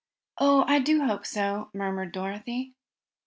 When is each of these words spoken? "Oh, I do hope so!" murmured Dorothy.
"Oh, 0.39 0.65
I 0.67 0.79
do 0.79 1.05
hope 1.05 1.27
so!" 1.27 1.69
murmured 1.75 2.11
Dorothy. 2.11 2.73